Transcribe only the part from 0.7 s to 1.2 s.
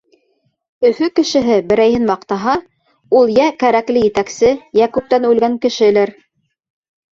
Өфө